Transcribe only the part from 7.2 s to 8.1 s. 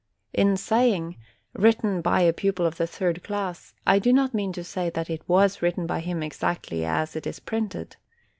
is printed.